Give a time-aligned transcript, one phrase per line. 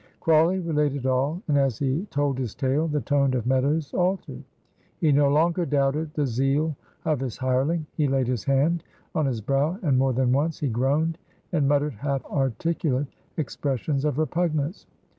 [0.19, 4.43] Crawley related all, and as he told his tale the tone of Meadows altered.
[4.97, 7.85] He no longer doubted the zeal of his hireling.
[7.93, 8.83] He laid his hand
[9.13, 11.19] on his brow and more than once he groaned
[11.51, 14.87] and muttered half articulate expressions of repugnance.